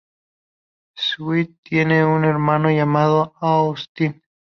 [0.95, 4.19] Swift tiene un hermano llamado Austin.